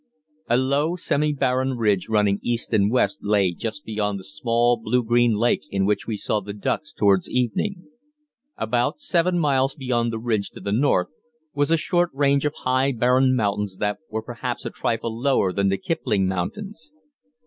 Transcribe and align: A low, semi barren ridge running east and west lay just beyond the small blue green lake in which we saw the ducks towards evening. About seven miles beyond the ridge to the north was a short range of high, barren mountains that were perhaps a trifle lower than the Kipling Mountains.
A 0.49 0.57
low, 0.57 0.95
semi 0.95 1.31
barren 1.31 1.77
ridge 1.77 2.09
running 2.09 2.39
east 2.41 2.73
and 2.73 2.89
west 2.89 3.19
lay 3.21 3.51
just 3.53 3.85
beyond 3.85 4.17
the 4.17 4.23
small 4.23 4.75
blue 4.77 5.03
green 5.03 5.35
lake 5.35 5.61
in 5.69 5.85
which 5.85 6.07
we 6.07 6.17
saw 6.17 6.39
the 6.39 6.53
ducks 6.55 6.91
towards 6.91 7.29
evening. 7.29 7.83
About 8.57 8.99
seven 8.99 9.37
miles 9.37 9.75
beyond 9.75 10.11
the 10.11 10.17
ridge 10.17 10.49
to 10.55 10.59
the 10.59 10.71
north 10.71 11.13
was 11.53 11.69
a 11.69 11.77
short 11.77 12.09
range 12.15 12.45
of 12.45 12.55
high, 12.63 12.91
barren 12.91 13.35
mountains 13.35 13.77
that 13.77 13.99
were 14.09 14.23
perhaps 14.23 14.65
a 14.65 14.71
trifle 14.71 15.15
lower 15.15 15.53
than 15.53 15.69
the 15.69 15.77
Kipling 15.77 16.25
Mountains. 16.27 16.91